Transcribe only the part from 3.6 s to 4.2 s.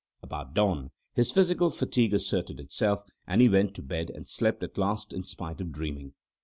to bed